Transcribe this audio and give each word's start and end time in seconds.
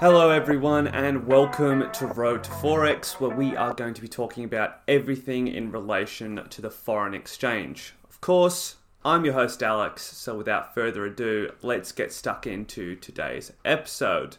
Hello, 0.00 0.30
everyone, 0.30 0.86
and 0.86 1.26
welcome 1.26 1.90
to 1.92 2.06
Road 2.06 2.42
to 2.44 2.50
Forex, 2.50 3.20
where 3.20 3.36
we 3.36 3.54
are 3.54 3.74
going 3.74 3.92
to 3.92 4.00
be 4.00 4.08
talking 4.08 4.44
about 4.44 4.80
everything 4.88 5.46
in 5.46 5.70
relation 5.70 6.40
to 6.48 6.62
the 6.62 6.70
foreign 6.70 7.12
exchange. 7.12 7.92
Of 8.08 8.18
course, 8.22 8.76
I'm 9.04 9.26
your 9.26 9.34
host, 9.34 9.62
Alex, 9.62 10.02
so 10.02 10.36
without 10.36 10.72
further 10.72 11.04
ado, 11.04 11.50
let's 11.60 11.92
get 11.92 12.14
stuck 12.14 12.46
into 12.46 12.96
today's 12.96 13.52
episode. 13.62 14.38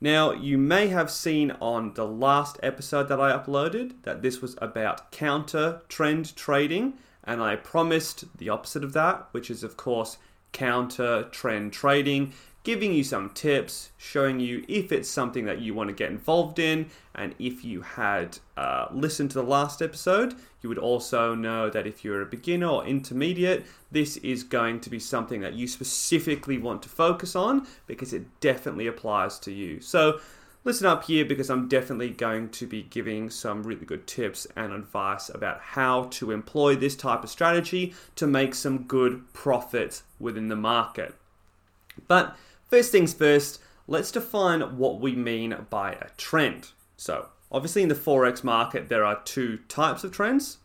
Now, 0.00 0.32
you 0.32 0.56
may 0.56 0.88
have 0.88 1.10
seen 1.10 1.50
on 1.60 1.92
the 1.92 2.06
last 2.06 2.58
episode 2.62 3.08
that 3.08 3.20
I 3.20 3.36
uploaded 3.36 4.02
that 4.04 4.22
this 4.22 4.40
was 4.40 4.56
about 4.58 5.12
counter 5.12 5.82
trend 5.88 6.34
trading, 6.34 6.94
and 7.24 7.42
I 7.42 7.56
promised 7.56 8.38
the 8.38 8.48
opposite 8.48 8.84
of 8.84 8.94
that, 8.94 9.26
which 9.32 9.50
is, 9.50 9.62
of 9.62 9.76
course, 9.76 10.16
counter 10.52 11.24
trend 11.30 11.72
trading 11.72 12.32
giving 12.64 12.92
you 12.92 13.02
some 13.02 13.30
tips, 13.30 13.90
showing 13.96 14.38
you 14.38 14.64
if 14.68 14.92
it's 14.92 15.08
something 15.08 15.44
that 15.46 15.60
you 15.60 15.74
want 15.74 15.88
to 15.88 15.94
get 15.94 16.10
involved 16.10 16.58
in. 16.58 16.88
And 17.14 17.34
if 17.38 17.64
you 17.64 17.82
had 17.82 18.38
uh, 18.56 18.86
listened 18.92 19.30
to 19.32 19.38
the 19.38 19.46
last 19.46 19.82
episode, 19.82 20.34
you 20.60 20.68
would 20.68 20.78
also 20.78 21.34
know 21.34 21.68
that 21.70 21.86
if 21.86 22.04
you're 22.04 22.22
a 22.22 22.26
beginner 22.26 22.68
or 22.68 22.86
intermediate, 22.86 23.66
this 23.90 24.16
is 24.18 24.44
going 24.44 24.80
to 24.80 24.90
be 24.90 25.00
something 25.00 25.40
that 25.40 25.54
you 25.54 25.66
specifically 25.66 26.58
want 26.58 26.82
to 26.82 26.88
focus 26.88 27.34
on 27.34 27.66
because 27.86 28.12
it 28.12 28.24
definitely 28.40 28.86
applies 28.86 29.38
to 29.40 29.52
you. 29.52 29.80
So, 29.80 30.20
listen 30.64 30.86
up 30.86 31.04
here 31.04 31.24
because 31.24 31.50
I'm 31.50 31.68
definitely 31.68 32.10
going 32.10 32.50
to 32.50 32.66
be 32.66 32.82
giving 32.82 33.30
some 33.30 33.62
really 33.62 33.86
good 33.86 34.06
tips 34.06 34.46
and 34.56 34.72
advice 34.72 35.28
about 35.28 35.60
how 35.60 36.04
to 36.04 36.30
employ 36.30 36.76
this 36.76 36.96
type 36.96 37.24
of 37.24 37.30
strategy 37.30 37.94
to 38.16 38.26
make 38.26 38.54
some 38.54 38.84
good 38.84 39.32
profits 39.32 40.02
within 40.18 40.48
the 40.48 40.56
market. 40.56 41.14
But 42.08 42.36
First 42.72 42.90
things 42.90 43.12
first, 43.12 43.60
let's 43.86 44.10
define 44.10 44.78
what 44.78 44.98
we 44.98 45.14
mean 45.14 45.54
by 45.68 45.92
a 45.92 46.08
trend. 46.16 46.70
So, 46.96 47.28
obviously, 47.50 47.82
in 47.82 47.90
the 47.90 47.94
Forex 47.94 48.42
market, 48.42 48.88
there 48.88 49.04
are 49.04 49.20
two 49.24 49.58
types 49.68 50.04
of 50.04 50.10
trends 50.10 50.56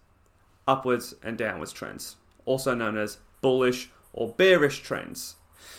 upwards 0.66 1.16
and 1.22 1.38
downwards 1.38 1.74
trends, 1.74 2.16
also 2.46 2.74
known 2.74 2.98
as 2.98 3.18
bullish 3.42 3.90
or 4.14 4.30
bearish 4.30 4.84
trends. 4.84 5.36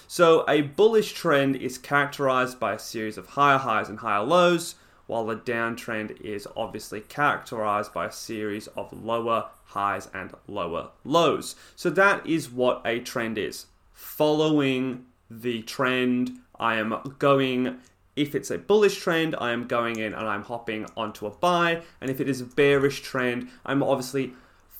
So, 0.06 0.44
a 0.48 0.62
bullish 0.62 1.12
trend 1.12 1.56
is 1.56 1.78
characterized 1.78 2.58
by 2.58 2.74
a 2.74 2.78
series 2.78 3.18
of 3.18 3.28
higher 3.28 3.58
highs 3.58 3.88
and 3.88 3.98
higher 3.98 4.22
lows, 4.22 4.74
while 5.06 5.28
a 5.30 5.36
downtrend 5.36 6.20
is 6.20 6.46
obviously 6.56 7.00
characterized 7.00 7.92
by 7.92 8.06
a 8.06 8.12
series 8.12 8.66
of 8.68 8.92
lower 8.92 9.48
highs 9.66 10.08
and 10.12 10.32
lower 10.46 10.90
lows. 11.04 11.56
So, 11.76 11.90
that 11.90 12.26
is 12.26 12.50
what 12.50 12.82
a 12.84 13.00
trend 13.00 13.38
is 13.38 13.66
following 13.92 15.04
the 15.30 15.62
trend. 15.62 16.38
I 16.58 16.76
am 16.76 17.16
going, 17.18 17.78
if 18.16 18.34
it's 18.34 18.50
a 18.50 18.58
bullish 18.58 18.98
trend, 18.98 19.36
I 19.38 19.52
am 19.52 19.66
going 19.66 19.96
in 19.98 20.14
and 20.14 20.26
I'm 20.26 20.42
hopping 20.42 20.86
onto 20.96 21.26
a 21.26 21.30
buy. 21.30 21.82
And 22.00 22.10
if 22.10 22.20
it 22.20 22.28
is 22.28 22.40
a 22.40 22.44
bearish 22.44 23.02
trend, 23.02 23.48
I'm 23.66 23.82
obviously 23.82 24.32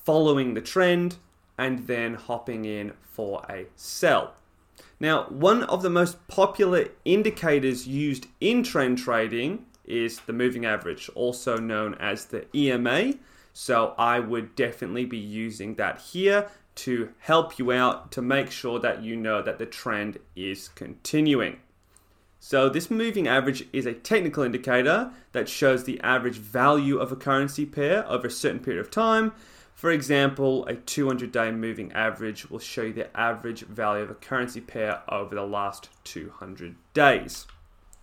following 0.03 0.53
the 0.53 0.61
trend 0.61 1.17
and 1.57 1.87
then 1.87 2.15
hopping 2.15 2.65
in 2.65 2.93
for 3.03 3.45
a 3.49 3.65
sell. 3.75 4.33
Now, 4.99 5.23
one 5.29 5.63
of 5.63 5.81
the 5.81 5.89
most 5.89 6.27
popular 6.27 6.89
indicators 7.05 7.87
used 7.87 8.27
in 8.41 8.63
trend 8.63 8.97
trading 8.97 9.65
is 9.85 10.19
the 10.21 10.33
moving 10.33 10.65
average, 10.65 11.09
also 11.15 11.57
known 11.57 11.95
as 11.95 12.25
the 12.25 12.45
EMA. 12.55 13.13
So 13.53 13.93
I 13.97 14.19
would 14.19 14.55
definitely 14.55 15.05
be 15.05 15.17
using 15.17 15.75
that 15.75 15.99
here 15.99 16.49
to 16.75 17.09
help 17.19 17.57
you 17.57 17.71
out 17.71 18.11
to 18.11 18.21
make 18.21 18.51
sure 18.51 18.79
that 18.79 19.01
you 19.01 19.15
know 19.15 19.41
that 19.41 19.57
the 19.57 19.65
trend 19.65 20.19
is 20.35 20.69
continuing. 20.69 21.57
So, 22.41 22.69
this 22.69 22.89
moving 22.89 23.27
average 23.27 23.65
is 23.73 23.85
a 23.85 23.93
technical 23.93 24.43
indicator 24.43 25.11
that 25.33 25.49
shows 25.49 25.83
the 25.83 25.99
average 25.99 26.37
value 26.37 26.97
of 26.97 27.11
a 27.11 27.17
currency 27.17 27.65
pair 27.65 28.07
over 28.07 28.27
a 28.27 28.31
certain 28.31 28.61
period 28.61 28.79
of 28.79 28.89
time. 28.89 29.33
For 29.79 29.91
example, 29.91 30.65
a 30.65 30.75
200 30.75 31.31
day 31.31 31.51
moving 31.51 31.93
average 31.93 32.49
will 32.49 32.59
show 32.59 32.81
you 32.81 32.91
the 32.91 33.17
average 33.17 33.61
value 33.61 34.03
of 34.03 34.11
a 34.11 34.13
currency 34.13 34.59
pair 34.59 35.03
over 35.07 35.33
the 35.33 35.45
last 35.45 35.87
200 36.03 36.75
days. 36.93 37.47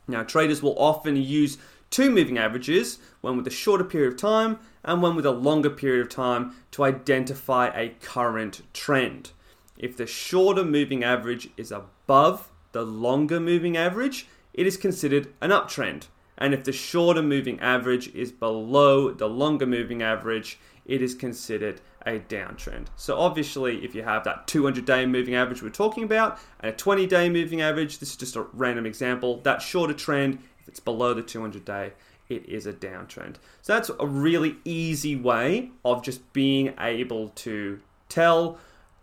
Now, 0.09 0.23
traders 0.23 0.63
will 0.63 0.79
often 0.79 1.17
use 1.17 1.59
two 1.91 2.09
moving 2.09 2.39
averages, 2.39 2.99
one 3.21 3.37
with 3.37 3.47
a 3.47 3.51
shorter 3.51 3.85
period 3.85 4.15
of 4.15 4.19
time 4.19 4.59
and 4.85 5.03
one 5.03 5.17
with 5.17 5.27
a 5.27 5.33
longer 5.33 5.69
period 5.69 6.01
of 6.01 6.09
time 6.09 6.55
to 6.71 6.83
identify 6.83 7.67
a 7.75 7.91
current 8.01 8.63
trend. 8.73 9.33
If 9.77 9.99
the 9.99 10.07
shorter 10.07 10.65
moving 10.65 11.05
average 11.05 11.51
is 11.59 11.71
above 11.71 12.49
the 12.73 12.85
longer 12.85 13.39
moving 13.39 13.77
average, 13.77 14.29
it 14.55 14.67
is 14.67 14.79
considered 14.79 15.29
an 15.43 15.51
uptrend. 15.51 16.05
And 16.39 16.55
if 16.55 16.65
the 16.65 16.73
shorter 16.73 17.23
moving 17.23 17.61
average 17.61 18.15
is 18.15 18.33
below 18.33 19.11
the 19.11 19.29
longer 19.29 19.67
moving 19.67 20.03
average, 20.03 20.59
it 20.87 21.03
is 21.03 21.15
considered 21.15 21.81
a 22.07 22.21
downtrend. 22.21 22.87
So 22.97 23.19
obviously, 23.19 23.85
if 23.85 23.95
you 23.95 24.03
have 24.03 24.25
that 24.25 24.47
200 24.47 24.85
day 24.85 25.05
moving 25.07 25.35
average 25.35 25.63
we're 25.63 25.71
talking 25.71 26.05
about 26.05 26.39
and 26.61 26.73
a 26.73 26.77
20 26.77 27.07
day 27.07 27.29
moving 27.29 27.61
average, 27.61 27.99
this 27.99 28.11
is 28.11 28.17
just 28.17 28.37
a 28.37 28.43
random 28.53 28.87
example, 28.87 29.41
that 29.43 29.61
shorter 29.61 29.95
trend, 29.95 30.39
if 30.61 30.69
it's 30.69 30.81
below 30.81 31.13
the 31.13 31.23
200 31.23 31.65
day, 31.65 31.93
it 32.29 32.49
is 32.49 32.67
a 32.67 32.73
downtrend. 32.73 33.37
So 33.63 33.75
that's 33.75 33.91
a 34.01 34.07
really 34.07 34.57
easy 34.65 35.17
way 35.17 35.71
of 35.85 36.03
just 36.03 36.33
being 36.33 36.75
able 36.79 37.31
to 37.31 37.81
tell 38.09 38.59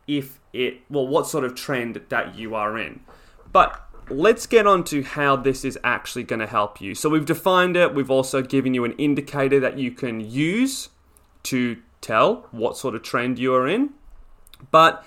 if 0.08 0.40
it, 0.52 0.82
well, 0.90 1.08
what 1.08 1.28
sort 1.28 1.44
of 1.44 1.56
trend 1.56 2.02
that 2.10 2.36
you 2.36 2.56
are 2.56 2.78
in. 2.78 3.02
But 3.52 3.82
let's 4.10 4.46
get 4.46 4.68
on 4.68 4.84
to 4.86 5.04
how 5.04 5.38
this 5.38 5.64
is 5.64 5.80
actually 5.84 6.24
going 6.24 6.42
to 6.42 6.48
help 6.48 6.82
you. 6.82 6.96
So 6.96 7.10
we've 7.10 7.26
defined 7.26 7.78
it, 7.78 7.94
we've 7.94 8.12
also 8.12 8.42
given 8.42 8.74
you 8.74 8.84
an 8.84 8.94
indicator 8.94 9.60
that 9.62 9.78
you 9.78 9.92
can 9.92 10.20
use 10.20 10.90
to 11.44 11.78
tell 12.02 12.48
what 12.52 12.78
sort 12.78 12.96
of 12.96 13.04
trend 13.04 13.40
you 13.40 13.54
are 13.54 13.68
in. 13.68 13.92
But 14.72 15.06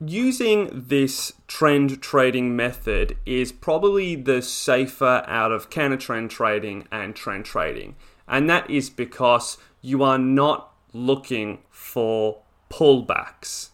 using 0.00 0.70
this 0.72 1.32
trend 1.46 2.00
trading 2.00 2.54
method 2.54 3.16
is 3.26 3.50
probably 3.50 4.14
the 4.14 4.42
safer 4.42 5.24
out 5.26 5.52
of 5.52 5.70
counter 5.70 5.96
trend 5.96 6.30
trading 6.30 6.86
and 6.92 7.14
trend 7.14 7.44
trading. 7.44 7.96
And 8.26 8.48
that 8.50 8.68
is 8.70 8.90
because 8.90 9.58
you 9.80 10.02
are 10.02 10.18
not 10.18 10.72
looking 10.92 11.58
for 11.70 12.42
pullbacks 12.70 13.70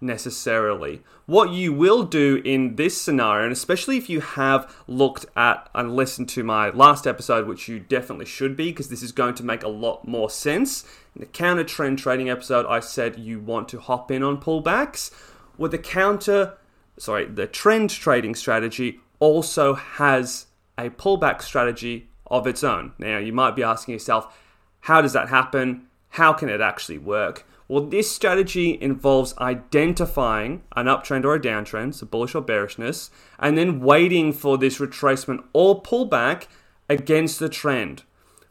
necessarily. 0.00 1.02
What 1.26 1.50
you 1.50 1.72
will 1.72 2.04
do 2.04 2.40
in 2.44 2.76
this 2.76 3.00
scenario, 3.00 3.44
and 3.44 3.52
especially 3.52 3.96
if 3.96 4.08
you 4.08 4.20
have 4.20 4.74
looked 4.86 5.26
at 5.36 5.68
and 5.74 5.94
listened 5.94 6.28
to 6.30 6.42
my 6.42 6.70
last 6.70 7.06
episode, 7.06 7.46
which 7.46 7.68
you 7.68 7.78
definitely 7.80 8.26
should 8.26 8.56
be, 8.56 8.70
because 8.70 8.88
this 8.88 9.02
is 9.02 9.12
going 9.12 9.34
to 9.34 9.44
make 9.44 9.62
a 9.62 9.68
lot 9.68 10.06
more 10.06 10.30
sense. 10.30 10.84
In 11.14 11.20
the 11.20 11.26
counter 11.26 11.64
trend 11.64 11.98
trading 11.98 12.30
episode, 12.30 12.66
I 12.66 12.80
said 12.80 13.18
you 13.18 13.40
want 13.40 13.68
to 13.70 13.80
hop 13.80 14.10
in 14.10 14.22
on 14.22 14.40
pullbacks 14.40 15.10
with 15.58 15.72
the 15.72 15.78
counter, 15.78 16.56
sorry, 16.96 17.26
the 17.26 17.46
trend 17.46 17.90
trading 17.90 18.34
strategy 18.34 19.00
also 19.18 19.74
has 19.74 20.46
a 20.78 20.88
pullback 20.90 21.42
strategy 21.42 22.08
of 22.28 22.46
its 22.46 22.62
own. 22.62 22.92
Now, 22.98 23.18
you 23.18 23.32
might 23.32 23.56
be 23.56 23.64
asking 23.64 23.94
yourself, 23.94 24.38
how 24.82 25.02
does 25.02 25.12
that 25.12 25.28
happen? 25.28 25.87
How 26.10 26.32
can 26.32 26.48
it 26.48 26.60
actually 26.60 26.98
work? 26.98 27.46
Well, 27.68 27.84
this 27.84 28.10
strategy 28.10 28.78
involves 28.80 29.36
identifying 29.36 30.62
an 30.74 30.86
uptrend 30.86 31.24
or 31.24 31.34
a 31.34 31.40
downtrend, 31.40 31.94
so 31.94 32.06
bullish 32.06 32.34
or 32.34 32.40
bearishness, 32.40 33.10
and 33.38 33.58
then 33.58 33.80
waiting 33.80 34.32
for 34.32 34.56
this 34.56 34.78
retracement 34.78 35.44
or 35.52 35.82
pullback 35.82 36.46
against 36.88 37.38
the 37.38 37.50
trend. 37.50 38.04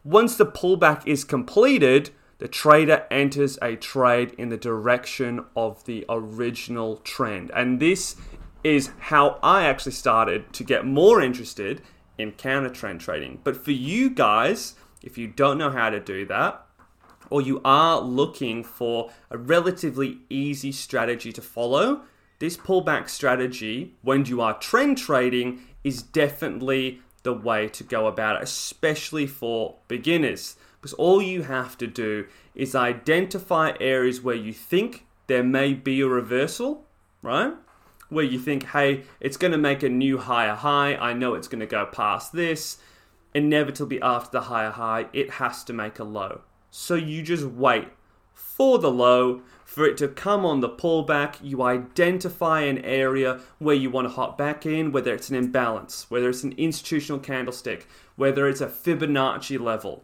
Once 0.04 0.38
the 0.38 0.46
pullback 0.46 1.06
is 1.08 1.24
completed, 1.24 2.12
the 2.38 2.48
trader 2.48 3.06
enters 3.10 3.58
a 3.62 3.76
trade 3.76 4.34
in 4.38 4.50
the 4.50 4.58
direction 4.58 5.44
of 5.56 5.84
the 5.86 6.06
original 6.08 6.98
trend. 6.98 7.50
And 7.56 7.80
this 7.80 8.16
is 8.64 8.92
how 9.00 9.40
I 9.42 9.64
actually 9.64 9.94
started 9.94 10.54
to 10.54 10.64
get 10.64 10.86
more 10.86 11.22
interested 11.22 11.82
in 12.20 12.34
counter 12.34 12.70
trend 12.70 13.02
trading. 13.02 13.40
But 13.44 13.58
for 13.58 13.72
you 13.72 14.12
guys, 14.12 14.76
if 15.02 15.18
you 15.18 15.28
don't 15.28 15.58
know 15.58 15.72
how 15.72 15.90
to 15.90 16.00
do 16.00 16.26
that, 16.28 16.67
or 17.30 17.42
you 17.42 17.62
are 17.64 18.00
looking 18.00 18.64
for 18.64 19.10
a 19.30 19.38
relatively 19.38 20.20
easy 20.30 20.72
strategy 20.72 21.32
to 21.34 21.42
follow, 21.42 22.02
this 22.40 22.58
pullback 22.58 23.10
strategy, 23.10 23.96
when 24.02 24.26
you 24.26 24.42
are 24.42 24.58
trend 24.60 24.98
trading, 24.98 25.62
is 25.84 26.02
definitely 26.04 27.02
the 27.24 27.34
way 27.34 27.68
to 27.68 27.84
go 27.84 28.08
about 28.08 28.38
it, 28.38 28.44
especially 28.44 29.26
for 29.26 29.76
beginners. 29.88 30.56
Because 30.80 30.94
all 30.94 31.22
you 31.22 31.44
have 31.44 31.78
to 31.80 31.88
do 31.88 32.28
is 32.54 32.76
identify 32.76 33.74
areas 33.80 34.22
where 34.22 34.36
you 34.36 34.54
think 34.54 35.06
there 35.26 35.44
may 35.44 35.74
be 35.74 36.02
a 36.02 36.08
reversal, 36.08 36.86
right? 37.22 37.54
Where 38.10 38.24
you 38.24 38.40
think, 38.40 38.68
hey, 38.68 39.04
it's 39.20 39.38
going 39.38 39.52
to 39.52 39.58
make 39.58 39.84
a 39.84 39.90
new 39.90 40.20
higher 40.20 40.56
high. 40.56 40.96
I 40.96 41.14
know 41.14 41.34
it's 41.34 41.48
going 41.48 41.60
to 41.60 41.66
go 41.66 41.86
past 41.86 42.32
this. 42.32 42.78
Inevitably, 43.34 44.02
after 44.02 44.32
the 44.32 44.42
higher 44.42 44.72
high, 44.72 45.08
it 45.12 45.32
has 45.32 45.64
to 45.66 45.74
make 45.74 46.00
a 46.00 46.04
low. 46.04 46.42
So 46.80 46.94
you 46.94 47.24
just 47.24 47.44
wait 47.44 47.88
for 48.36 48.78
the 48.78 48.92
low. 48.92 49.42
For 49.66 49.88
it 49.88 49.98
to 49.98 50.08
come 50.08 50.46
on 50.46 50.60
the 50.60 50.70
pullback, 50.70 51.38
you 51.42 51.64
identify 51.64 52.62
an 52.62 52.78
area 52.86 53.40
where 53.58 53.76
you 53.76 53.90
want 53.90 54.08
to 54.08 54.14
hop 54.14 54.38
back 54.38 54.64
in, 54.64 54.92
whether 54.92 55.12
it's 55.12 55.32
an 55.32 55.36
imbalance, 55.36 56.06
whether 56.10 56.30
it's 56.30 56.44
an 56.44 56.54
institutional 56.56 57.20
candlestick, 57.20 57.88
whether 58.16 58.48
it's 58.48 58.62
a 58.62 58.68
Fibonacci 58.68 59.60
level. 59.60 60.04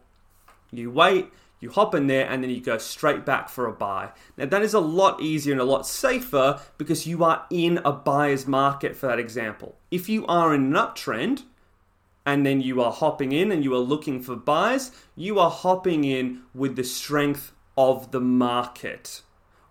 You 0.72 0.90
wait, 0.90 1.28
you 1.60 1.70
hop 1.70 1.94
in 1.94 2.08
there, 2.08 2.28
and 2.28 2.44
then 2.44 2.50
you 2.50 2.60
go 2.60 2.80
straight 2.80 3.24
back 3.24 3.50
for 3.50 3.68
a 3.68 3.72
buy. 3.72 4.10
Now, 4.36 4.48
that 4.48 4.64
is 4.64 4.74
a 4.74 4.80
lot 4.80 5.22
easier 5.22 5.54
and 5.54 5.62
a 5.62 5.66
lot 5.66 5.86
safer 5.86 6.60
because 6.80 7.06
you 7.06 7.24
are 7.24 7.46
in 7.52 7.82
a 7.86 7.92
buyer's 7.92 8.48
market 8.48 8.96
for 8.96 9.06
that 9.06 9.20
example. 9.20 9.78
If 9.92 10.10
you 10.10 10.26
are 10.26 10.56
in 10.56 10.64
an 10.64 10.74
uptrend, 10.74 11.44
and 12.26 12.46
then 12.46 12.62
you 12.62 12.82
are 12.82 12.92
hopping 12.92 13.32
in 13.32 13.52
and 13.52 13.64
you 13.64 13.74
are 13.74 13.80
looking 13.80 14.22
for 14.22 14.36
buys, 14.36 14.92
you 15.16 15.40
are 15.40 15.52
hopping 15.52 16.04
in 16.04 16.42
with 16.54 16.76
the 16.76 16.84
strength 16.84 17.52
of 17.78 18.12
the 18.12 18.22
market 18.22 19.22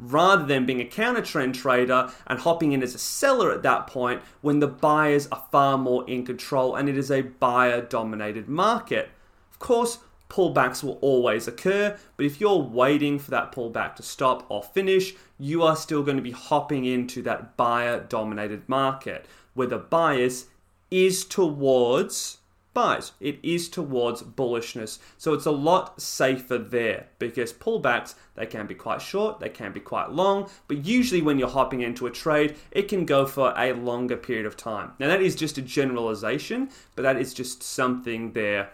rather 0.03 0.45
than 0.45 0.67
being 0.67 0.81
a 0.81 0.85
counter 0.85 1.23
trend 1.23 1.55
trader 1.55 2.11
and 2.27 2.41
hopping 2.41 2.73
in 2.73 2.83
as 2.83 2.95
a 2.95 2.99
seller 2.99 3.53
at 3.53 3.63
that 3.63 3.87
point 3.87 4.21
when 4.41 4.59
the 4.59 4.67
buyers 4.67 5.29
are 5.31 5.47
far 5.53 5.79
more 5.79 6.09
in 6.11 6.27
control 6.27 6.75
and 6.75 6.89
it 6.89 6.99
is 6.99 7.11
a 7.11 7.23
buyer 7.23 7.81
dominated 7.81 8.49
market. 8.49 9.11
Of 9.53 9.61
course, 9.61 9.99
pullbacks 10.29 10.83
will 10.83 10.99
always 11.01 11.47
occur, 11.47 11.97
but 12.17 12.27
if 12.27 12.41
you're 12.41 12.59
waiting 12.59 13.19
for 13.19 13.31
that 13.31 13.53
pullback 13.53 13.95
to 13.97 14.03
stop 14.03 14.45
or 14.49 14.63
finish, 14.63 15.15
you 15.39 15.63
are 15.63 15.77
still 15.77 16.03
going 16.03 16.17
to 16.17 16.23
be 16.23 16.33
hopping 16.33 16.85
into 16.85 17.23
that 17.23 17.57
buyer 17.57 18.01
dominated 18.01 18.69
market 18.69 19.27
where 19.55 19.69
the 19.69 19.79
bias 19.79 20.47
is 20.91 21.25
towards 21.25 22.39
buys. 22.75 23.13
It 23.21 23.39
is 23.43 23.69
towards 23.69 24.23
bullishness. 24.23 24.99
So 25.19 25.35
it's 25.35 25.47
a 25.47 25.51
lot 25.51 26.01
safer 26.01 26.59
there 26.59 27.09
because 27.19 27.53
pullbacks, 27.53 28.15
they 28.35 28.47
can 28.47 28.67
be 28.67 28.75
quite 28.75 29.03
short, 29.03 29.41
they 29.41 29.49
can 29.49 29.73
be 29.73 29.81
quite 29.81 30.11
long, 30.11 30.49
but 30.69 30.85
usually 30.85 31.23
when 31.23 31.39
you're 31.39 31.49
hopping 31.49 31.83
into 31.83 32.07
a 32.07 32.11
trade, 32.11 32.57
it 32.71 32.89
can 32.89 33.05
go 33.05 33.27
for 33.27 33.55
a 33.57 33.73
longer 33.73 34.17
period 34.17 34.47
of 34.47 34.57
time. 34.57 34.93
Now, 34.99 35.09
that 35.09 35.23
is 35.23 35.37
just 35.37 35.59
a 35.59 35.63
generalization, 35.63 36.71
but 36.97 37.03
that 37.03 37.17
is 37.17 37.35
just 37.35 37.63
something 37.63 38.33
there 38.33 38.71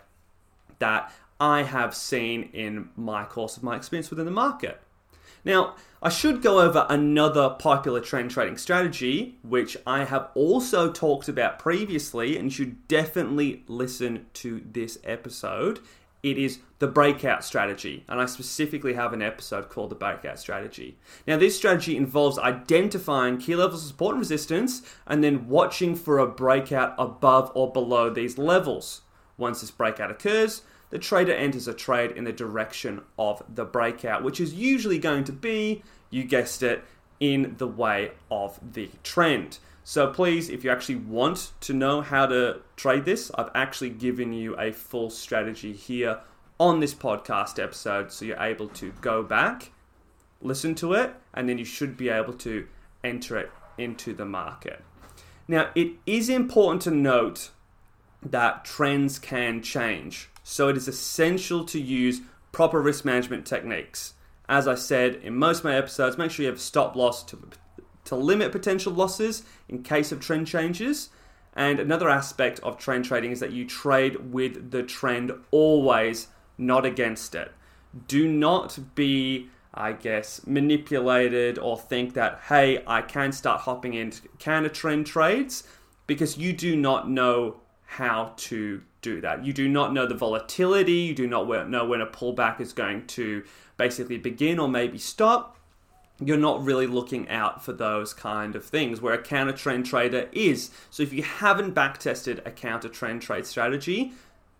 that 0.78 1.12
I 1.40 1.62
have 1.62 1.94
seen 1.94 2.50
in 2.52 2.90
my 2.96 3.24
course 3.24 3.56
of 3.56 3.62
my 3.62 3.76
experience 3.76 4.10
within 4.10 4.24
the 4.24 4.32
market. 4.32 4.80
Now, 5.44 5.74
I 6.00 6.10
should 6.10 6.42
go 6.42 6.60
over 6.60 6.86
another 6.88 7.50
popular 7.50 8.00
trend 8.00 8.30
trading 8.30 8.56
strategy, 8.56 9.38
which 9.42 9.76
I 9.86 10.04
have 10.04 10.28
also 10.34 10.92
talked 10.92 11.28
about 11.28 11.58
previously, 11.58 12.36
and 12.36 12.44
you 12.46 12.50
should 12.50 12.86
definitely 12.86 13.64
listen 13.66 14.26
to 14.34 14.62
this 14.70 14.98
episode. 15.02 15.80
It 16.22 16.38
is 16.38 16.58
the 16.78 16.86
breakout 16.86 17.44
strategy, 17.44 18.04
and 18.08 18.20
I 18.20 18.26
specifically 18.26 18.94
have 18.94 19.12
an 19.12 19.22
episode 19.22 19.68
called 19.68 19.90
the 19.90 19.96
breakout 19.96 20.38
strategy. 20.38 20.98
Now, 21.26 21.36
this 21.36 21.56
strategy 21.56 21.96
involves 21.96 22.38
identifying 22.38 23.38
key 23.38 23.56
levels 23.56 23.82
of 23.82 23.88
support 23.88 24.14
and 24.14 24.20
resistance 24.20 24.82
and 25.06 25.22
then 25.22 25.48
watching 25.48 25.94
for 25.94 26.18
a 26.18 26.26
breakout 26.26 26.94
above 26.98 27.50
or 27.54 27.72
below 27.72 28.10
these 28.10 28.38
levels. 28.38 29.02
Once 29.36 29.60
this 29.60 29.70
breakout 29.70 30.10
occurs, 30.10 30.62
the 30.90 30.98
trader 30.98 31.32
enters 31.32 31.68
a 31.68 31.74
trade 31.74 32.12
in 32.12 32.24
the 32.24 32.32
direction 32.32 33.02
of 33.18 33.42
the 33.52 33.64
breakout, 33.64 34.22
which 34.22 34.40
is 34.40 34.54
usually 34.54 34.98
going 34.98 35.24
to 35.24 35.32
be, 35.32 35.82
you 36.10 36.24
guessed 36.24 36.62
it, 36.62 36.84
in 37.20 37.54
the 37.58 37.66
way 37.66 38.12
of 38.30 38.58
the 38.72 38.88
trend. 39.02 39.58
So 39.84 40.12
please, 40.12 40.50
if 40.50 40.64
you 40.64 40.70
actually 40.70 40.96
want 40.96 41.52
to 41.60 41.72
know 41.72 42.00
how 42.00 42.26
to 42.26 42.60
trade 42.76 43.04
this, 43.04 43.30
I've 43.34 43.50
actually 43.54 43.90
given 43.90 44.32
you 44.32 44.58
a 44.58 44.72
full 44.72 45.10
strategy 45.10 45.72
here 45.72 46.20
on 46.60 46.80
this 46.80 46.94
podcast 46.94 47.62
episode. 47.62 48.12
So 48.12 48.24
you're 48.24 48.40
able 48.40 48.68
to 48.68 48.92
go 49.00 49.22
back, 49.22 49.72
listen 50.42 50.74
to 50.76 50.92
it, 50.92 51.14
and 51.32 51.48
then 51.48 51.58
you 51.58 51.64
should 51.64 51.96
be 51.96 52.08
able 52.08 52.34
to 52.34 52.66
enter 53.02 53.38
it 53.38 53.50
into 53.78 54.12
the 54.12 54.26
market. 54.26 54.84
Now, 55.46 55.70
it 55.74 55.92
is 56.04 56.28
important 56.28 56.82
to 56.82 56.90
note 56.90 57.50
that 58.22 58.64
trends 58.64 59.18
can 59.18 59.62
change. 59.62 60.28
So 60.50 60.68
it 60.68 60.78
is 60.78 60.88
essential 60.88 61.62
to 61.66 61.78
use 61.78 62.22
proper 62.52 62.80
risk 62.80 63.04
management 63.04 63.44
techniques. 63.44 64.14
As 64.48 64.66
I 64.66 64.76
said 64.76 65.16
in 65.16 65.36
most 65.36 65.58
of 65.58 65.64
my 65.64 65.76
episodes, 65.76 66.16
make 66.16 66.30
sure 66.30 66.44
you 66.44 66.50
have 66.50 66.58
stop 66.58 66.96
loss 66.96 67.22
to, 67.24 67.50
to 68.06 68.16
limit 68.16 68.50
potential 68.50 68.90
losses 68.90 69.42
in 69.68 69.82
case 69.82 70.10
of 70.10 70.20
trend 70.20 70.46
changes. 70.46 71.10
And 71.52 71.78
another 71.78 72.08
aspect 72.08 72.60
of 72.60 72.78
trend 72.78 73.04
trading 73.04 73.30
is 73.30 73.40
that 73.40 73.52
you 73.52 73.66
trade 73.66 74.32
with 74.32 74.70
the 74.70 74.82
trend 74.82 75.32
always, 75.50 76.28
not 76.56 76.86
against 76.86 77.34
it. 77.34 77.52
Do 78.06 78.26
not 78.26 78.78
be, 78.94 79.50
I 79.74 79.92
guess, 79.92 80.46
manipulated 80.46 81.58
or 81.58 81.76
think 81.76 82.14
that, 82.14 82.40
hey, 82.48 82.82
I 82.86 83.02
can 83.02 83.32
start 83.32 83.60
hopping 83.60 83.92
into 83.92 84.26
counter 84.38 84.70
trend 84.70 85.04
trades 85.04 85.64
because 86.06 86.38
you 86.38 86.54
do 86.54 86.74
not 86.74 87.10
know 87.10 87.60
how 87.90 88.34
to 88.36 88.82
do 89.00 89.20
that. 89.22 89.46
You 89.46 89.54
do 89.54 89.66
not 89.66 89.94
know 89.94 90.06
the 90.06 90.14
volatility, 90.14 90.92
you 90.92 91.14
do 91.14 91.26
not 91.26 91.70
know 91.70 91.86
when 91.86 92.02
a 92.02 92.06
pullback 92.06 92.60
is 92.60 92.74
going 92.74 93.06
to 93.08 93.42
basically 93.78 94.18
begin 94.18 94.58
or 94.58 94.68
maybe 94.68 94.98
stop. 94.98 95.56
You're 96.22 96.36
not 96.36 96.62
really 96.62 96.86
looking 96.86 97.28
out 97.30 97.64
for 97.64 97.72
those 97.72 98.12
kind 98.12 98.54
of 98.54 98.64
things 98.64 99.00
where 99.00 99.14
a 99.14 99.22
counter 99.22 99.52
trend 99.52 99.86
trader 99.86 100.28
is. 100.32 100.70
So 100.90 101.02
if 101.02 101.14
you 101.14 101.22
haven't 101.22 101.74
backtested 101.74 102.46
a 102.46 102.50
counter 102.50 102.90
trend 102.90 103.22
trade 103.22 103.46
strategy, 103.46 104.12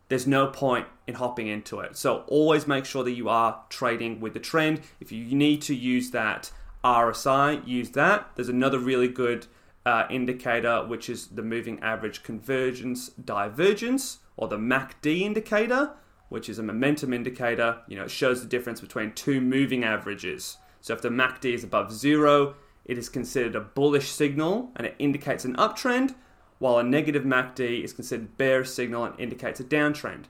there's 0.09 0.27
no 0.27 0.47
point 0.47 0.87
in 1.07 1.15
hopping 1.15 1.49
into 1.49 1.81
it. 1.81 1.99
So 1.99 2.25
always 2.29 2.67
make 2.67 2.87
sure 2.87 3.05
that 3.05 3.13
you 3.13 3.29
are 3.29 3.61
trading 3.69 4.21
with 4.21 4.33
the 4.33 4.41
trend. 4.41 4.81
If 5.01 5.13
you 5.13 5.35
need 5.35 5.61
to 5.63 5.75
use 5.75 6.13
that 6.13 6.51
RSI, 6.83 7.67
use 7.67 7.91
that. 7.91 8.31
There's 8.37 8.49
another 8.49 8.79
really 8.79 9.09
good 9.09 9.47
uh, 9.89 10.07
indicator, 10.11 10.85
which 10.87 11.09
is 11.09 11.29
the 11.29 11.43
moving 11.43 11.81
average 11.81 12.23
convergence 12.23 13.09
divergence, 13.09 14.19
or 14.37 14.47
the 14.47 14.59
MACD 14.59 15.23
indicator, 15.23 15.93
which 16.29 16.51
is 16.51 16.59
a 16.59 16.63
momentum 16.63 17.15
indicator. 17.15 17.79
You 17.89 17.97
know, 17.97 18.05
it 18.05 18.11
shows 18.11 18.43
the 18.43 18.49
difference 18.49 18.83
between 18.83 19.13
two 19.13 19.41
moving 19.41 19.85
averages. 19.85 20.59
So 20.83 20.93
if 20.93 21.01
the 21.01 21.09
MACD 21.09 21.55
is 21.55 21.65
above 21.65 21.91
zero, 21.91 22.55
it 22.85 22.99
is 22.99 23.09
considered 23.09 23.57
a 23.57 23.61
bullish 23.61 24.11
signal 24.11 24.73
and 24.77 24.87
it 24.87 24.95
indicates 24.99 25.47
an 25.47 25.57
uptrend, 25.57 26.15
while 26.59 26.79
a 26.79 26.83
negative 26.83 27.23
MACD 27.23 27.83
is 27.83 27.95
considered 27.95 28.37
bearish 28.37 28.69
signal 28.69 29.05
and 29.05 29.19
indicates 29.19 29.59
a 29.59 29.65
downtrend. 29.65 30.25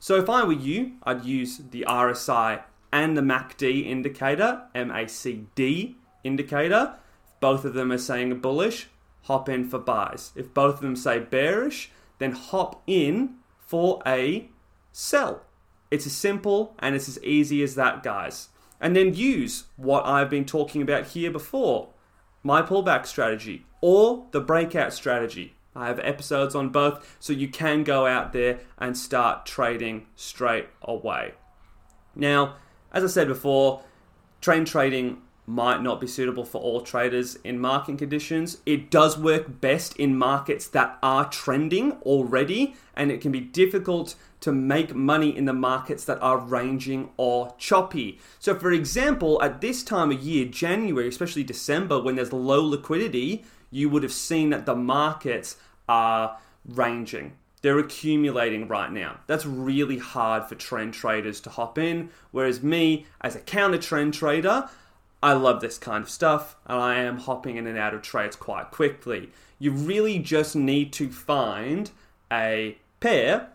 So 0.00 0.16
if 0.16 0.28
I 0.28 0.42
were 0.42 0.52
you, 0.52 0.94
I'd 1.04 1.24
use 1.24 1.60
the 1.70 1.84
RSI 1.86 2.64
and 2.92 3.16
the 3.16 3.22
MACD 3.22 3.86
indicator, 3.86 4.62
MACD 4.74 5.94
indicator. 6.24 6.96
Both 7.38 7.64
of 7.64 7.74
them 7.74 7.92
are 7.92 7.98
saying 7.98 8.40
bullish 8.40 8.88
hop 9.24 9.48
in 9.48 9.68
for 9.68 9.78
buys. 9.78 10.32
If 10.34 10.54
both 10.54 10.76
of 10.76 10.80
them 10.80 10.96
say 10.96 11.18
bearish, 11.18 11.90
then 12.18 12.32
hop 12.32 12.82
in 12.86 13.34
for 13.58 14.02
a 14.06 14.48
sell. 14.92 15.42
It's 15.90 16.06
as 16.06 16.12
simple 16.12 16.74
and 16.78 16.94
it's 16.94 17.08
as 17.08 17.22
easy 17.22 17.62
as 17.62 17.74
that, 17.74 18.02
guys. 18.02 18.48
And 18.80 18.94
then 18.94 19.14
use 19.14 19.64
what 19.76 20.04
I've 20.06 20.30
been 20.30 20.44
talking 20.44 20.82
about 20.82 21.08
here 21.08 21.30
before 21.30 21.88
my 22.42 22.60
pullback 22.62 23.06
strategy 23.06 23.66
or 23.80 24.26
the 24.32 24.40
breakout 24.40 24.92
strategy. 24.92 25.54
I 25.74 25.86
have 25.86 25.98
episodes 26.00 26.54
on 26.54 26.68
both, 26.68 27.16
so 27.18 27.32
you 27.32 27.48
can 27.48 27.82
go 27.82 28.06
out 28.06 28.32
there 28.32 28.60
and 28.78 28.96
start 28.96 29.44
trading 29.44 30.06
straight 30.14 30.68
away. 30.82 31.34
Now, 32.14 32.56
as 32.92 33.02
I 33.02 33.08
said 33.08 33.26
before, 33.26 33.82
trend 34.40 34.68
trading 34.68 35.22
might 35.46 35.82
not 35.82 36.00
be 36.00 36.06
suitable 36.06 36.44
for 36.44 36.60
all 36.60 36.80
traders 36.80 37.36
in 37.44 37.58
market 37.58 37.98
conditions. 37.98 38.58
It 38.64 38.90
does 38.90 39.18
work 39.18 39.60
best 39.60 39.96
in 39.96 40.16
markets 40.16 40.66
that 40.68 40.98
are 41.02 41.28
trending 41.28 41.92
already, 42.02 42.74
and 42.94 43.10
it 43.10 43.20
can 43.20 43.32
be 43.32 43.40
difficult 43.40 44.14
to 44.40 44.52
make 44.52 44.94
money 44.94 45.36
in 45.36 45.44
the 45.44 45.52
markets 45.52 46.04
that 46.04 46.20
are 46.22 46.38
ranging 46.38 47.10
or 47.16 47.54
choppy. 47.58 48.18
So, 48.38 48.54
for 48.54 48.72
example, 48.72 49.42
at 49.42 49.60
this 49.60 49.82
time 49.82 50.10
of 50.10 50.22
year, 50.22 50.46
January, 50.46 51.08
especially 51.08 51.44
December, 51.44 52.00
when 52.00 52.16
there's 52.16 52.32
low 52.32 52.62
liquidity, 52.62 53.44
you 53.70 53.88
would 53.88 54.02
have 54.02 54.12
seen 54.12 54.50
that 54.50 54.66
the 54.66 54.76
markets 54.76 55.56
are 55.88 56.38
ranging. 56.66 57.32
They're 57.62 57.78
accumulating 57.78 58.68
right 58.68 58.92
now. 58.92 59.20
That's 59.26 59.46
really 59.46 59.96
hard 59.96 60.44
for 60.44 60.54
trend 60.54 60.92
traders 60.92 61.40
to 61.40 61.50
hop 61.50 61.78
in. 61.78 62.10
Whereas, 62.30 62.62
me, 62.62 63.06
as 63.22 63.36
a 63.36 63.40
counter 63.40 63.78
trend 63.78 64.12
trader, 64.12 64.68
I 65.24 65.32
love 65.32 65.62
this 65.62 65.78
kind 65.78 66.04
of 66.04 66.10
stuff, 66.10 66.54
and 66.66 66.78
I 66.78 66.96
am 66.96 67.16
hopping 67.16 67.56
in 67.56 67.66
and 67.66 67.78
out 67.78 67.94
of 67.94 68.02
trades 68.02 68.36
quite 68.36 68.70
quickly. 68.70 69.30
You 69.58 69.70
really 69.70 70.18
just 70.18 70.54
need 70.54 70.92
to 70.92 71.08
find 71.08 71.90
a 72.30 72.76
pair 73.00 73.48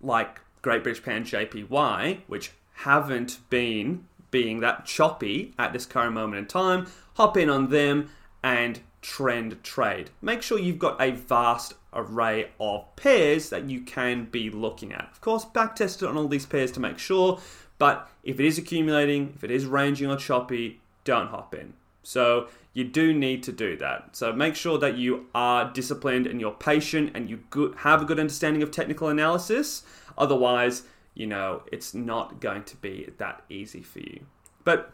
like 0.00 0.40
Great 0.60 0.82
British 0.82 1.04
Pound 1.04 1.26
JPY, 1.26 2.22
which 2.26 2.50
haven't 2.72 3.38
been 3.48 4.06
being 4.32 4.58
that 4.58 4.86
choppy 4.86 5.54
at 5.56 5.72
this 5.72 5.86
current 5.86 6.14
moment 6.14 6.40
in 6.40 6.46
time, 6.46 6.88
hop 7.14 7.36
in 7.36 7.48
on 7.48 7.70
them 7.70 8.10
and 8.42 8.80
trend 9.00 9.62
trade. 9.62 10.10
Make 10.20 10.42
sure 10.42 10.58
you've 10.58 10.80
got 10.80 11.00
a 11.00 11.12
vast 11.12 11.74
array 11.92 12.50
of 12.58 12.96
pairs 12.96 13.50
that 13.50 13.70
you 13.70 13.82
can 13.82 14.24
be 14.24 14.50
looking 14.50 14.92
at. 14.92 15.08
Of 15.12 15.20
course, 15.20 15.44
backtest 15.44 16.02
it 16.02 16.08
on 16.08 16.16
all 16.16 16.26
these 16.26 16.44
pairs 16.44 16.72
to 16.72 16.80
make 16.80 16.98
sure, 16.98 17.38
But 17.78 18.10
if 18.24 18.40
it 18.40 18.46
is 18.46 18.58
accumulating, 18.58 19.32
if 19.36 19.44
it 19.44 19.52
is 19.52 19.64
ranging 19.64 20.10
or 20.10 20.16
choppy, 20.16 20.80
don't 21.08 21.28
hop 21.28 21.54
in. 21.54 21.72
So 22.02 22.48
you 22.74 22.84
do 22.84 23.14
need 23.14 23.42
to 23.44 23.52
do 23.52 23.76
that. 23.78 24.14
So 24.14 24.32
make 24.32 24.54
sure 24.54 24.78
that 24.78 24.98
you 24.98 25.26
are 25.34 25.72
disciplined 25.72 26.26
and 26.26 26.38
you're 26.40 26.52
patient 26.52 27.12
and 27.14 27.30
you 27.30 27.38
have 27.78 28.02
a 28.02 28.04
good 28.04 28.20
understanding 28.20 28.62
of 28.62 28.70
technical 28.70 29.08
analysis. 29.08 29.84
Otherwise, 30.18 30.82
you 31.14 31.26
know, 31.26 31.62
it's 31.72 31.94
not 31.94 32.40
going 32.40 32.64
to 32.64 32.76
be 32.76 33.08
that 33.16 33.42
easy 33.48 33.82
for 33.82 34.00
you. 34.00 34.20
But 34.64 34.92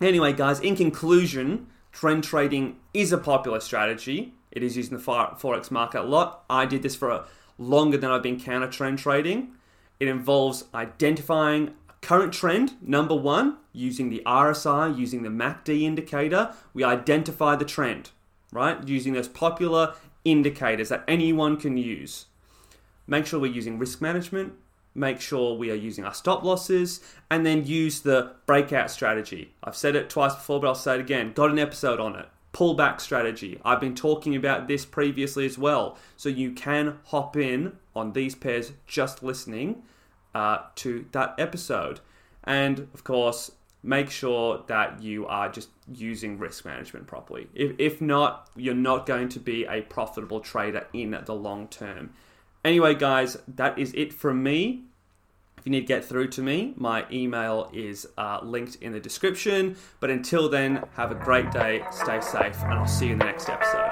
anyway, 0.00 0.32
guys, 0.32 0.58
in 0.58 0.74
conclusion, 0.74 1.68
trend 1.92 2.24
trading 2.24 2.76
is 2.92 3.12
a 3.12 3.18
popular 3.18 3.60
strategy. 3.60 4.34
It 4.50 4.62
is 4.62 4.76
used 4.76 4.90
in 4.90 4.98
the 4.98 5.04
forex 5.04 5.70
market 5.70 6.00
a 6.00 6.08
lot. 6.16 6.44
I 6.50 6.66
did 6.66 6.82
this 6.82 6.96
for 6.96 7.08
a, 7.08 7.24
longer 7.56 7.96
than 7.96 8.10
I've 8.10 8.22
been 8.22 8.40
counter 8.40 8.68
trend 8.68 8.98
trading. 8.98 9.52
It 10.00 10.08
involves 10.08 10.64
identifying 10.74 11.74
Current 12.02 12.32
trend, 12.32 12.74
number 12.82 13.14
one, 13.14 13.58
using 13.72 14.10
the 14.10 14.22
RSI, 14.26 14.98
using 14.98 15.22
the 15.22 15.28
MACD 15.28 15.82
indicator, 15.82 16.52
we 16.74 16.82
identify 16.82 17.54
the 17.54 17.64
trend, 17.64 18.10
right? 18.52 18.86
Using 18.86 19.12
those 19.12 19.28
popular 19.28 19.94
indicators 20.24 20.88
that 20.88 21.04
anyone 21.06 21.56
can 21.56 21.76
use. 21.76 22.26
Make 23.06 23.24
sure 23.24 23.38
we're 23.38 23.52
using 23.52 23.78
risk 23.78 24.00
management, 24.00 24.54
make 24.96 25.20
sure 25.20 25.56
we 25.56 25.70
are 25.70 25.76
using 25.76 26.04
our 26.04 26.12
stop 26.12 26.42
losses, 26.42 27.00
and 27.30 27.46
then 27.46 27.66
use 27.66 28.00
the 28.00 28.32
breakout 28.46 28.90
strategy. 28.90 29.54
I've 29.62 29.76
said 29.76 29.94
it 29.94 30.10
twice 30.10 30.34
before, 30.34 30.60
but 30.60 30.66
I'll 30.66 30.74
say 30.74 30.96
it 30.96 31.00
again. 31.00 31.32
Got 31.32 31.52
an 31.52 31.58
episode 31.60 32.00
on 32.00 32.16
it. 32.16 32.26
Pullback 32.52 33.00
strategy. 33.00 33.60
I've 33.64 33.80
been 33.80 33.94
talking 33.94 34.34
about 34.34 34.66
this 34.66 34.84
previously 34.84 35.46
as 35.46 35.56
well. 35.56 35.96
So 36.16 36.28
you 36.28 36.50
can 36.50 36.98
hop 37.06 37.36
in 37.36 37.76
on 37.94 38.12
these 38.12 38.34
pairs 38.34 38.72
just 38.88 39.22
listening 39.22 39.84
uh, 40.34 40.58
to 40.76 41.06
that 41.12 41.34
episode. 41.38 42.00
And 42.44 42.88
of 42.94 43.04
course, 43.04 43.52
make 43.82 44.10
sure 44.10 44.62
that 44.66 45.02
you 45.02 45.26
are 45.26 45.48
just 45.48 45.68
using 45.92 46.38
risk 46.38 46.64
management 46.64 47.06
properly. 47.06 47.48
If, 47.54 47.72
if 47.78 48.00
not, 48.00 48.48
you're 48.56 48.74
not 48.74 49.06
going 49.06 49.28
to 49.30 49.40
be 49.40 49.64
a 49.64 49.82
profitable 49.82 50.40
trader 50.40 50.86
in 50.92 51.18
the 51.24 51.34
long 51.34 51.68
term. 51.68 52.10
Anyway, 52.64 52.94
guys, 52.94 53.36
that 53.48 53.78
is 53.78 53.92
it 53.94 54.12
from 54.12 54.42
me. 54.42 54.84
If 55.58 55.66
you 55.66 55.72
need 55.72 55.82
to 55.82 55.86
get 55.86 56.04
through 56.04 56.28
to 56.28 56.42
me, 56.42 56.74
my 56.76 57.06
email 57.12 57.70
is 57.72 58.08
uh, 58.18 58.40
linked 58.42 58.76
in 58.76 58.92
the 58.92 59.00
description. 59.00 59.76
But 60.00 60.10
until 60.10 60.48
then, 60.48 60.84
have 60.94 61.12
a 61.12 61.14
great 61.14 61.52
day, 61.52 61.84
stay 61.92 62.20
safe, 62.20 62.60
and 62.62 62.74
I'll 62.74 62.86
see 62.86 63.06
you 63.06 63.12
in 63.12 63.18
the 63.18 63.26
next 63.26 63.48
episode. 63.48 63.91